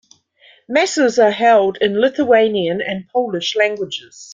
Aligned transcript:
Masses 0.67 1.19
are 1.19 1.29
held 1.29 1.77
in 1.79 2.01
Lithuanian 2.01 2.81
and 2.81 3.07
Polish 3.09 3.55
languages. 3.55 4.29